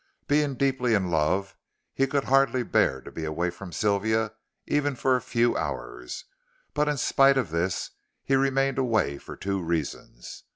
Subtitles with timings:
[0.27, 1.55] Being deeply in love
[1.93, 4.33] he could hardly bear to be away from Sylvia
[4.65, 6.25] even for a few hours:
[6.73, 7.91] but in spite of this
[8.23, 10.41] he remained away for two reasons.